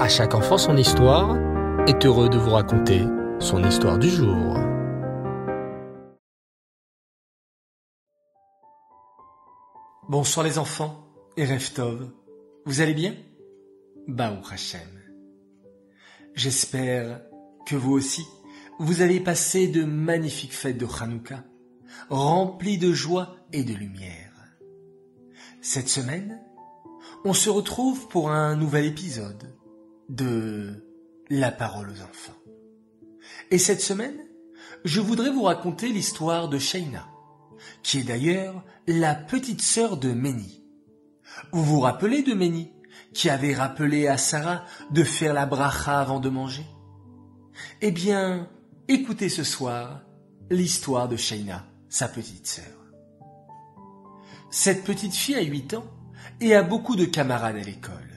À 0.00 0.08
chaque 0.08 0.34
enfant 0.34 0.56
son 0.56 0.78
histoire 0.78 1.36
est 1.86 2.06
heureux 2.06 2.30
de 2.30 2.38
vous 2.38 2.52
raconter 2.52 3.02
son 3.38 3.62
histoire 3.62 3.98
du 3.98 4.08
jour. 4.08 4.56
Bonsoir 10.08 10.46
les 10.46 10.58
enfants 10.58 11.04
et 11.36 11.44
Reftov. 11.44 12.10
Vous 12.64 12.80
allez 12.80 12.94
bien? 12.94 13.14
Baou 14.08 14.38
Hashem. 14.50 14.80
J'espère 16.34 17.20
que 17.66 17.76
vous 17.76 17.92
aussi, 17.92 18.24
vous 18.78 19.02
allez 19.02 19.20
passer 19.20 19.68
de 19.68 19.84
magnifiques 19.84 20.54
fêtes 20.54 20.78
de 20.78 20.86
Hanouka, 20.86 21.44
remplies 22.08 22.78
de 22.78 22.94
joie 22.94 23.36
et 23.52 23.64
de 23.64 23.74
lumière. 23.74 24.32
Cette 25.60 25.90
semaine, 25.90 26.40
on 27.26 27.34
se 27.34 27.50
retrouve 27.50 28.08
pour 28.08 28.30
un 28.30 28.56
nouvel 28.56 28.86
épisode 28.86 29.59
de 30.10 30.84
La 31.30 31.52
parole 31.52 31.88
aux 31.88 32.02
enfants. 32.02 32.36
Et 33.52 33.58
cette 33.58 33.80
semaine, 33.80 34.18
je 34.84 35.00
voudrais 35.00 35.30
vous 35.30 35.44
raconter 35.44 35.88
l'histoire 35.88 36.48
de 36.48 36.58
Shaina, 36.58 37.06
qui 37.84 38.00
est 38.00 38.04
d'ailleurs 38.04 38.64
la 38.88 39.14
petite 39.14 39.62
sœur 39.62 39.96
de 39.96 40.12
Méni. 40.12 40.64
Vous 41.52 41.62
vous 41.62 41.80
rappelez 41.80 42.22
de 42.22 42.34
Méni, 42.34 42.72
qui 43.14 43.30
avait 43.30 43.54
rappelé 43.54 44.08
à 44.08 44.18
Sarah 44.18 44.64
de 44.90 45.04
faire 45.04 45.32
la 45.32 45.46
bracha 45.46 46.00
avant 46.00 46.18
de 46.18 46.28
manger? 46.28 46.66
Eh 47.80 47.92
bien, 47.92 48.48
écoutez 48.88 49.28
ce 49.28 49.44
soir 49.44 50.02
l'histoire 50.50 51.08
de 51.08 51.16
Shaina, 51.16 51.66
sa 51.88 52.08
petite 52.08 52.48
sœur. 52.48 52.64
Cette 54.50 54.82
petite 54.82 55.14
fille 55.14 55.36
a 55.36 55.42
8 55.42 55.74
ans 55.74 55.86
et 56.40 56.56
a 56.56 56.64
beaucoup 56.64 56.96
de 56.96 57.04
camarades 57.04 57.56
à 57.56 57.62
l'école. 57.62 58.09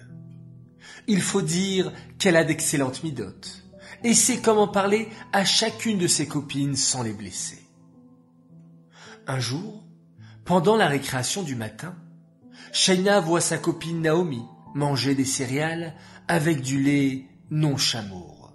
Il 1.07 1.21
faut 1.21 1.41
dire 1.41 1.91
qu'elle 2.17 2.35
a 2.35 2.43
d'excellentes 2.43 3.03
midotes 3.03 3.63
et 4.03 4.13
sait 4.13 4.41
comment 4.41 4.67
parler 4.67 5.09
à 5.31 5.45
chacune 5.45 5.97
de 5.97 6.07
ses 6.07 6.27
copines 6.27 6.75
sans 6.75 7.03
les 7.03 7.13
blesser. 7.13 7.59
Un 9.27 9.39
jour, 9.39 9.83
pendant 10.45 10.75
la 10.75 10.87
récréation 10.87 11.43
du 11.43 11.55
matin, 11.55 11.95
Shaina 12.71 13.19
voit 13.19 13.41
sa 13.41 13.57
copine 13.57 14.01
Naomi 14.01 14.43
manger 14.75 15.15
des 15.15 15.25
céréales 15.25 15.95
avec 16.27 16.61
du 16.61 16.81
lait 16.81 17.25
non 17.49 17.77
chamour. 17.77 18.53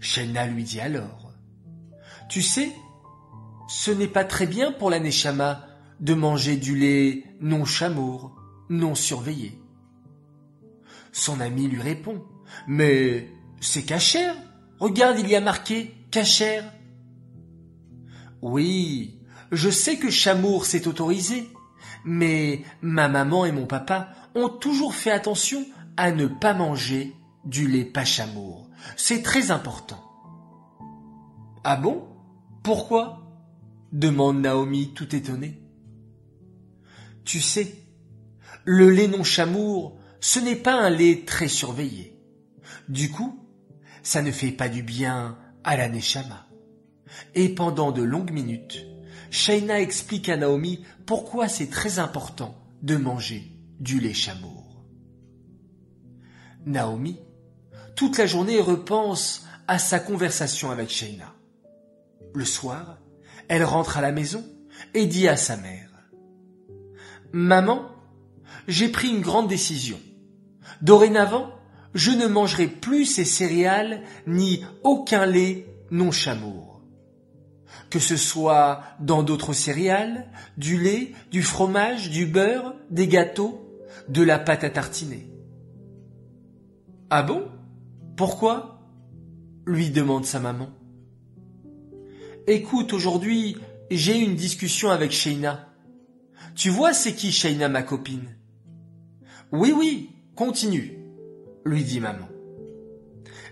Shaina 0.00 0.46
lui 0.46 0.64
dit 0.64 0.80
alors, 0.80 1.32
Tu 2.28 2.42
sais, 2.42 2.72
ce 3.68 3.90
n'est 3.90 4.08
pas 4.08 4.24
très 4.24 4.46
bien 4.46 4.72
pour 4.72 4.90
la 4.90 5.00
Neshama 5.00 5.66
de 6.00 6.14
manger 6.14 6.56
du 6.56 6.76
lait 6.76 7.24
non 7.40 7.64
chamour, 7.64 8.36
non 8.68 8.94
surveillé. 8.94 9.58
Son 11.12 11.40
ami 11.40 11.68
lui 11.68 11.80
répond, 11.80 12.22
Mais 12.66 13.28
c'est 13.60 13.82
cachère. 13.82 14.34
Regarde, 14.78 15.18
il 15.18 15.28
y 15.28 15.36
a 15.36 15.40
marqué 15.40 15.94
cachère. 16.10 16.72
Oui, 18.40 19.20
je 19.50 19.68
sais 19.68 19.96
que 19.96 20.10
chamour 20.10 20.64
c'est 20.64 20.86
autorisé, 20.86 21.48
mais 22.04 22.62
ma 22.82 23.08
maman 23.08 23.44
et 23.44 23.52
mon 23.52 23.66
papa 23.66 24.10
ont 24.34 24.48
toujours 24.48 24.94
fait 24.94 25.10
attention 25.10 25.64
à 25.96 26.12
ne 26.12 26.26
pas 26.26 26.54
manger 26.54 27.16
du 27.44 27.66
lait 27.66 27.84
pas 27.84 28.04
chamour. 28.04 28.68
C'est 28.96 29.22
très 29.22 29.50
important. 29.50 30.02
Ah 31.64 31.76
bon? 31.76 32.04
Pourquoi? 32.62 33.24
demande 33.92 34.40
Naomi 34.40 34.92
tout 34.94 35.14
étonnée. 35.16 35.60
Tu 37.24 37.40
sais, 37.40 37.74
le 38.64 38.90
lait 38.90 39.08
non 39.08 39.24
chamour, 39.24 39.97
ce 40.20 40.38
n'est 40.40 40.56
pas 40.56 40.74
un 40.74 40.90
lait 40.90 41.24
très 41.26 41.48
surveillé. 41.48 42.16
Du 42.88 43.10
coup, 43.10 43.38
ça 44.02 44.22
ne 44.22 44.32
fait 44.32 44.52
pas 44.52 44.68
du 44.68 44.82
bien 44.82 45.38
à 45.64 45.76
la 45.76 45.88
Neshama. 45.88 46.46
Et 47.34 47.48
pendant 47.48 47.92
de 47.92 48.02
longues 48.02 48.32
minutes, 48.32 48.86
Shaina 49.30 49.80
explique 49.80 50.28
à 50.28 50.36
Naomi 50.36 50.84
pourquoi 51.06 51.48
c'est 51.48 51.70
très 51.70 51.98
important 51.98 52.54
de 52.82 52.96
manger 52.96 53.52
du 53.80 54.00
lait 54.00 54.14
chamour. 54.14 54.84
Naomi, 56.66 57.18
toute 57.94 58.18
la 58.18 58.26
journée, 58.26 58.60
repense 58.60 59.46
à 59.66 59.78
sa 59.78 59.98
conversation 59.98 60.70
avec 60.70 60.90
Shaina. 60.90 61.34
Le 62.34 62.44
soir, 62.44 62.98
elle 63.48 63.64
rentre 63.64 63.98
à 63.98 64.02
la 64.02 64.12
maison 64.12 64.44
et 64.94 65.06
dit 65.06 65.28
à 65.28 65.36
sa 65.36 65.56
mère 65.56 65.88
Maman, 67.32 67.90
j'ai 68.68 68.88
pris 68.88 69.08
une 69.08 69.20
grande 69.20 69.48
décision. 69.48 69.98
Dorénavant, 70.82 71.50
je 71.94 72.10
ne 72.10 72.26
mangerai 72.26 72.66
plus 72.66 73.04
ces 73.04 73.24
céréales 73.24 74.02
ni 74.26 74.64
aucun 74.84 75.26
lait 75.26 75.66
non 75.90 76.10
chamour. 76.10 76.82
Que 77.90 77.98
ce 77.98 78.16
soit 78.16 78.82
dans 79.00 79.22
d'autres 79.22 79.52
céréales, 79.52 80.26
du 80.56 80.78
lait, 80.78 81.12
du 81.30 81.42
fromage, 81.42 82.10
du 82.10 82.26
beurre, 82.26 82.74
des 82.90 83.08
gâteaux, 83.08 83.64
de 84.08 84.22
la 84.22 84.38
pâte 84.38 84.64
à 84.64 84.70
tartiner. 84.70 85.26
Ah 87.10 87.22
bon? 87.22 87.48
Pourquoi? 88.16 88.74
lui 89.68 89.90
demande 89.90 90.24
sa 90.24 90.40
maman. 90.40 90.70
Écoute, 92.46 92.94
aujourd'hui, 92.94 93.56
j'ai 93.90 94.18
une 94.18 94.34
discussion 94.34 94.90
avec 94.90 95.12
Sheina. 95.12 95.68
Tu 96.54 96.70
vois, 96.70 96.94
c'est 96.94 97.14
qui 97.14 97.30
Shaina, 97.30 97.68
ma 97.68 97.82
copine? 97.82 98.34
Oui, 99.52 99.72
oui, 99.76 100.10
continue, 100.38 100.96
lui 101.64 101.82
dit 101.82 101.98
maman. 101.98 102.28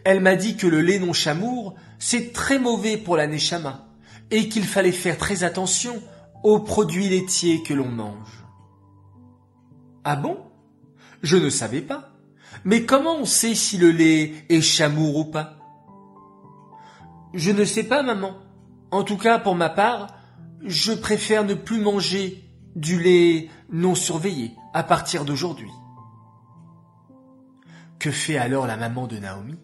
Elle 0.05 0.21
m'a 0.21 0.37
dit 0.37 0.57
que 0.57 0.69
le 0.69 0.81
lait 0.81 1.01
non 1.01 1.13
chamour, 1.13 1.75
c'est 1.99 2.33
très 2.33 2.61
mauvais 2.61 2.97
pour 2.97 3.17
la 3.17 3.27
neshama, 3.27 3.89
et 4.31 4.49
qu'il 4.49 4.63
fallait 4.63 4.93
faire 4.93 5.19
très 5.19 5.43
attention 5.43 6.01
aux 6.45 6.61
produits 6.61 7.09
laitiers 7.09 7.65
que 7.65 7.75
l'on 7.75 7.89
mange. 7.89 8.45
Ah 10.05 10.15
bon? 10.15 10.39
Je 11.25 11.37
ne 11.37 11.51
savais 11.51 11.81
pas. 11.81 12.13
Mais 12.65 12.85
comment 12.85 13.17
on 13.17 13.25
sait 13.25 13.57
si 13.57 13.79
le 13.79 13.91
lait 13.91 14.35
est 14.49 14.61
chamour 14.61 15.17
ou 15.17 15.25
pas? 15.25 15.59
Je 17.35 17.51
ne 17.51 17.65
sais 17.65 17.83
pas, 17.83 18.05
maman. 18.05 18.37
En 18.93 19.03
tout 19.03 19.19
cas, 19.19 19.41
pour 19.41 19.57
ma 19.57 19.71
part, 19.71 20.15
je 20.63 20.93
préfère 20.93 21.45
ne 21.45 21.55
plus 21.55 21.81
manger 21.81 22.45
du 22.77 23.03
lait 23.03 23.49
non 23.71 23.97
surveillé 23.97 24.53
à 24.73 24.85
partir 24.85 25.25
d'aujourd'hui. 25.25 25.73
Que 27.99 28.11
fait 28.11 28.37
alors 28.37 28.67
la 28.67 28.77
maman 28.77 29.07
de 29.07 29.19
Naomi? 29.19 29.59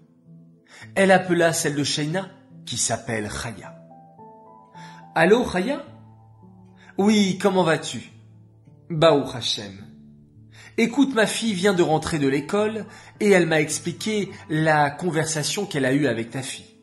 Elle 0.95 1.13
appela 1.13 1.53
celle 1.53 1.75
de 1.75 1.85
Shaina, 1.85 2.29
qui 2.67 2.77
s'appelle 2.77 3.31
Chaya. 3.31 3.75
Allô, 5.15 5.45
Chaya? 5.45 5.85
Oui, 6.99 7.39
comment 7.41 7.63
vas-tu? 7.63 8.11
Baou 8.91 9.25
Hachem. 9.33 9.85
Écoute, 10.79 11.15
ma 11.15 11.27
fille 11.27 11.53
vient 11.53 11.75
de 11.75 11.83
rentrer 11.83 12.19
de 12.19 12.29
l'école 12.29 12.87
et 13.21 13.31
elle 13.31 13.47
m'a 13.47 13.61
expliqué 13.61 14.31
la 14.49 14.91
conversation 14.91 15.67
qu'elle 15.67 15.85
a 15.85 15.93
eue 15.93 16.07
avec 16.07 16.31
ta 16.31 16.43
fille. 16.43 16.77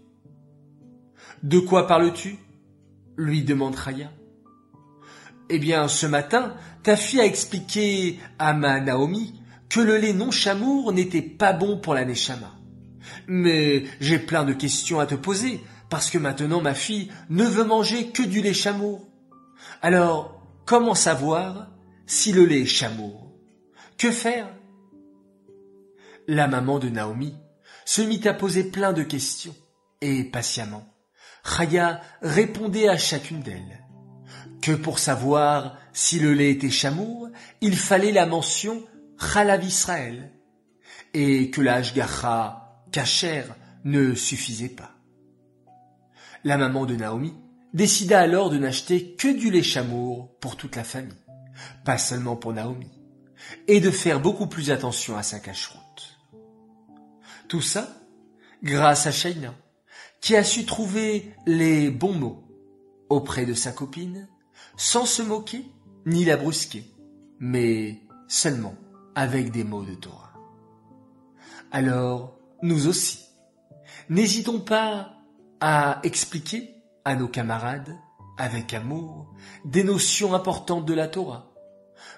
De 1.44 1.60
quoi 1.60 1.88
parles-tu? 1.88 2.38
lui 3.18 3.44
demande 3.44 3.76
Chaya. 3.76 4.12
Eh 5.50 5.60
bien, 5.60 5.88
ce 5.88 6.06
matin, 6.06 6.56
ta 6.84 6.96
fille 6.96 7.20
a 7.20 7.26
expliqué 7.26 8.20
à 8.38 8.54
ma 8.54 8.80
Naomi 8.80 9.39
que 9.70 9.80
le 9.80 9.98
lait 9.98 10.14
non 10.14 10.32
chamour 10.32 10.92
n'était 10.94 11.22
pas 11.22 11.54
bon 11.54 11.78
pour 11.78 11.94
la 11.94 12.06
Neshama. 12.06 12.56
Mais 13.28 13.86
j'ai 14.00 14.20
plein 14.20 14.44
de 14.44 14.54
questions 14.54 15.00
à 15.00 15.06
te 15.06 15.16
poser, 15.16 15.62
parce 15.90 16.10
que 16.10 16.18
maintenant 16.18 16.62
ma 16.62 16.74
fille 16.74 17.12
ne 17.30 17.44
veut 17.44 17.64
manger 17.64 18.08
que 18.08 18.24
du 18.24 18.42
lait 18.42 18.54
chamour. 18.54 19.08
Alors, 19.82 20.42
comment 20.66 20.96
savoir 20.96 21.70
si 22.06 22.32
le 22.32 22.46
lait 22.46 22.62
est 22.62 22.66
chamour? 22.66 23.32
Que 23.98 24.12
faire? 24.12 24.48
La 26.28 26.48
maman 26.48 26.80
de 26.80 26.90
Naomi 26.90 27.36
se 27.86 28.02
mit 28.02 28.22
à 28.28 28.34
poser 28.34 28.66
plein 28.66 28.94
de 28.94 29.04
questions, 29.04 29.56
et 30.02 30.24
patiemment, 30.24 30.86
Chaya 31.44 32.02
répondait 32.22 32.88
à 32.88 32.98
chacune 32.98 33.42
d'elles 33.42 33.84
que 34.62 34.72
pour 34.74 35.00
savoir 35.00 35.78
si 35.94 36.20
le 36.20 36.34
lait 36.34 36.52
était 36.52 36.70
chamour, 36.70 37.30
il 37.62 37.76
fallait 37.76 38.12
la 38.12 38.26
mention 38.26 38.84
Chalav 39.20 39.64
Israël, 39.64 40.32
et 41.14 41.50
que 41.52 41.62
la 41.62 41.76
Hashgacha 41.76 42.86
Kacher 42.92 43.44
ne 43.84 44.14
suffisait 44.16 44.70
pas. 44.70 44.92
La 46.44 46.58
maman 46.58 46.86
de 46.86 46.96
Naomi 46.96 47.34
décida 47.74 48.22
alors 48.22 48.50
de 48.50 48.58
n'acheter 48.58 49.16
que 49.16 49.28
du 49.28 49.52
lait 49.52 49.64
chamour 49.64 50.30
pour 50.40 50.56
toute 50.56 50.76
la 50.76 50.84
famille, 50.84 51.14
pas 51.86 51.98
seulement 51.98 52.36
pour 52.36 52.54
Naomi, 52.54 52.90
et 53.68 53.80
de 53.80 53.92
faire 53.92 54.22
beaucoup 54.22 54.48
plus 54.48 54.72
attention 54.72 55.18
à 55.18 55.24
sa 55.24 55.40
cacheroute. 55.40 56.20
Tout 57.48 57.62
ça 57.62 57.90
grâce 58.64 59.08
à 59.08 59.12
Shaina, 59.12 59.54
qui 60.22 60.36
a 60.36 60.44
su 60.44 60.66
trouver 60.66 61.34
les 61.46 61.90
bons 61.90 62.14
mots 62.14 62.44
auprès 63.10 63.46
de 63.46 63.54
sa 63.54 63.72
copine 63.72 64.28
sans 64.78 65.06
se 65.06 65.22
moquer 65.22 65.66
ni 66.06 66.26
la 66.26 66.38
brusquer, 66.38 66.84
mais 67.40 68.02
seulement 68.28 68.76
avec 69.20 69.52
des 69.52 69.66
mots 69.66 69.84
de 69.84 69.96
Torah. 69.96 70.32
Alors, 71.72 72.40
nous 72.62 72.88
aussi, 72.88 73.20
n'hésitons 74.08 74.62
pas 74.62 75.18
à 75.60 76.00
expliquer 76.04 76.74
à 77.04 77.16
nos 77.16 77.28
camarades, 77.28 77.98
avec 78.38 78.74
amour, 78.74 79.34
des 79.66 79.84
notions 79.84 80.34
importantes 80.34 80.86
de 80.86 80.94
la 80.94 81.10
Torah, 81.10 81.52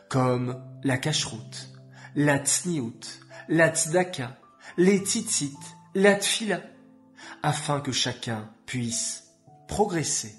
comme 0.09 0.63
la 0.83 0.99
cacheroute, 0.99 1.69
la 2.13 2.37
tsniout, 2.37 2.99
la 3.49 3.69
tzedaka, 3.69 4.37
les 4.77 4.99
tzitzit, 4.99 5.57
la 5.95 6.17
tfila, 6.17 6.61
afin 7.41 7.81
que 7.81 7.91
chacun 7.91 8.47
puisse 8.67 9.23
progresser 9.67 10.35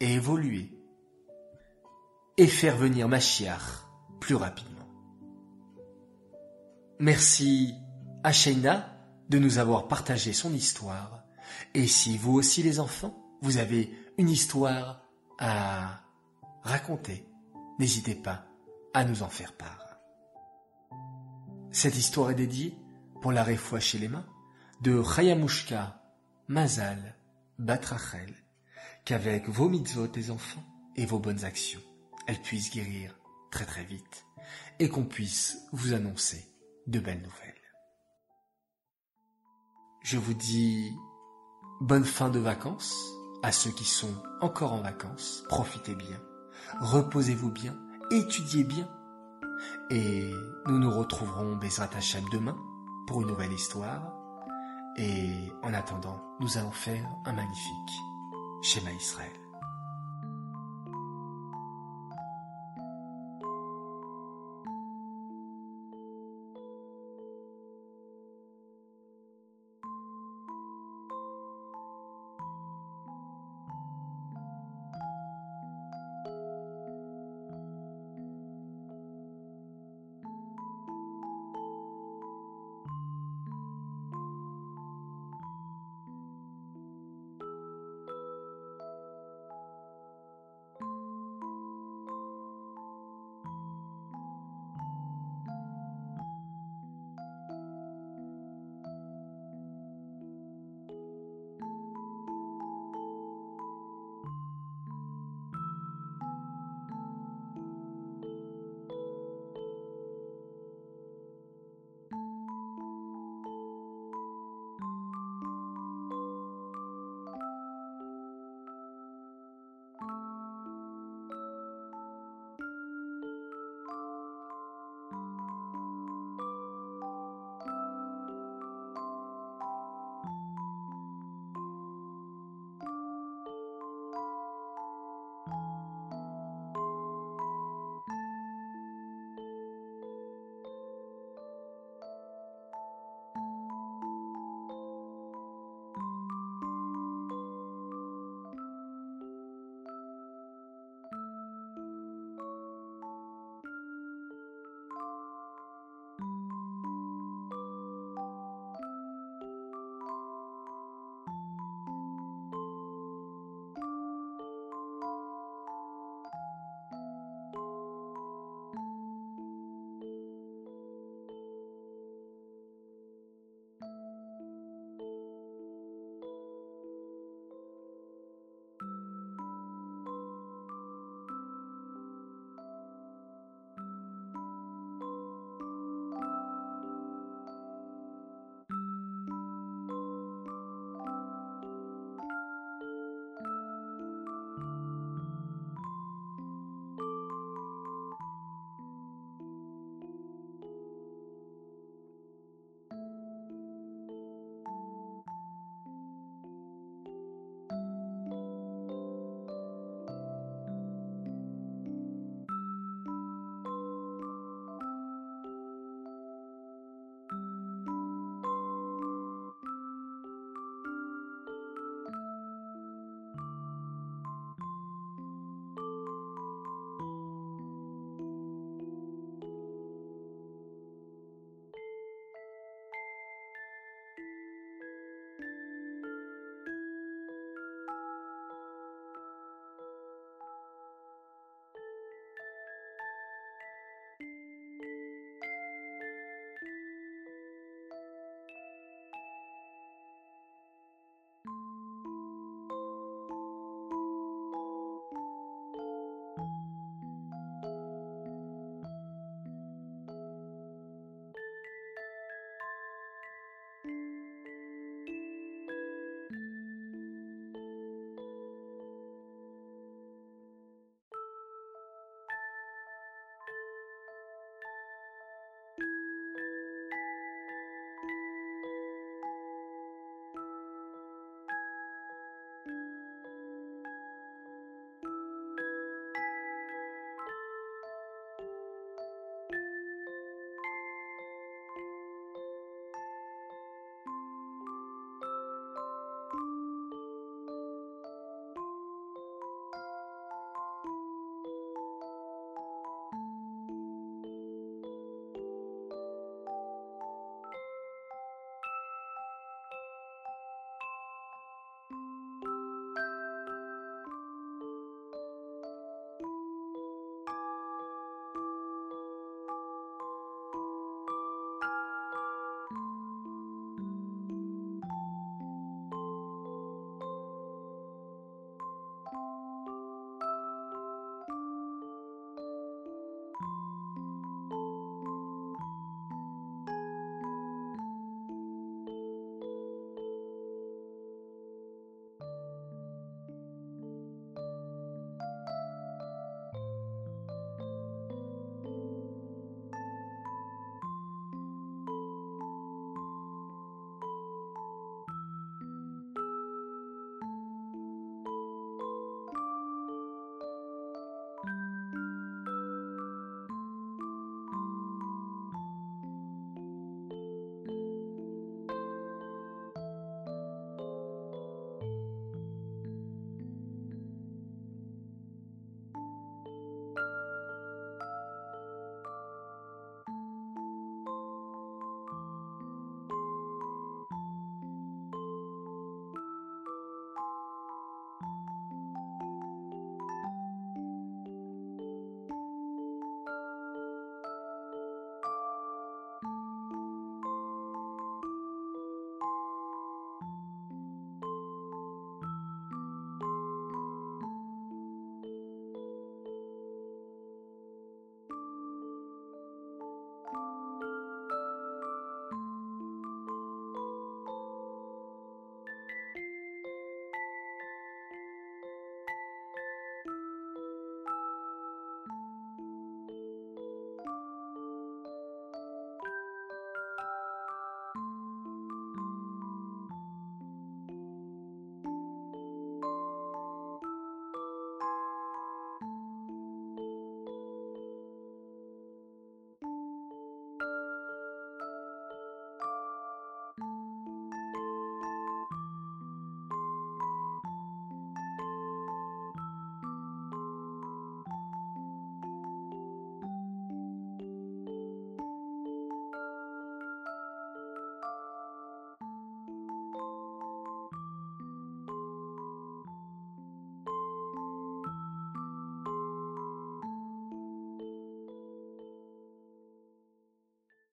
et 0.00 0.14
évoluer 0.14 0.76
et 2.38 2.48
faire 2.48 2.76
venir 2.76 3.06
Machiach 3.06 3.86
plus 4.18 4.34
rapidement. 4.34 4.71
Merci 6.98 7.74
à 8.22 8.32
Sheina 8.32 8.96
de 9.28 9.38
nous 9.38 9.58
avoir 9.58 9.88
partagé 9.88 10.32
son 10.32 10.52
histoire. 10.52 11.24
Et 11.74 11.86
si 11.86 12.16
vous 12.16 12.32
aussi 12.32 12.62
les 12.62 12.80
enfants, 12.80 13.18
vous 13.40 13.58
avez 13.58 13.90
une 14.18 14.28
histoire 14.28 15.02
à 15.38 16.02
raconter, 16.62 17.26
n'hésitez 17.78 18.14
pas 18.14 18.44
à 18.94 19.04
nous 19.04 19.22
en 19.22 19.28
faire 19.28 19.52
part. 19.52 19.98
Cette 21.72 21.96
histoire 21.96 22.30
est 22.30 22.36
dédiée 22.36 22.76
pour 23.20 23.32
la 23.32 23.42
réfoua 23.42 23.80
chez 23.80 23.98
les 23.98 24.08
mains 24.08 24.26
de 24.82 25.02
Chayamushka 25.02 26.02
Mazal 26.48 27.16
Batrachel, 27.58 28.34
qu'avec 29.04 29.48
vos 29.48 29.68
mitzvot 29.68 30.08
des 30.08 30.30
enfants 30.30 30.64
et 30.96 31.06
vos 31.06 31.18
bonnes 31.18 31.44
actions, 31.44 31.80
elle 32.26 32.40
puisse 32.42 32.70
guérir 32.70 33.18
très 33.50 33.64
très 33.64 33.84
vite 33.84 34.26
et 34.78 34.88
qu'on 34.88 35.04
puisse 35.04 35.58
vous 35.72 35.94
annoncer 35.94 36.51
de 36.86 37.00
belles 37.00 37.22
nouvelles. 37.22 37.52
Je 40.02 40.18
vous 40.18 40.34
dis 40.34 40.92
bonne 41.80 42.04
fin 42.04 42.28
de 42.28 42.38
vacances 42.38 42.94
à 43.42 43.52
ceux 43.52 43.70
qui 43.70 43.84
sont 43.84 44.14
encore 44.40 44.72
en 44.72 44.82
vacances. 44.82 45.44
Profitez 45.48 45.94
bien, 45.94 46.20
reposez-vous 46.80 47.50
bien, 47.50 47.76
étudiez 48.10 48.64
bien. 48.64 48.88
Et 49.90 50.32
nous 50.66 50.78
nous 50.78 50.90
retrouverons 50.90 51.56
Bezrat 51.56 51.90
Hashem 51.94 52.24
demain 52.32 52.56
pour 53.06 53.22
une 53.22 53.28
nouvelle 53.28 53.52
histoire. 53.52 54.12
Et 54.96 55.52
en 55.62 55.72
attendant, 55.72 56.20
nous 56.40 56.58
allons 56.58 56.72
faire 56.72 57.08
un 57.24 57.32
magnifique 57.32 57.92
schéma 58.62 58.92
Israël. 58.92 59.41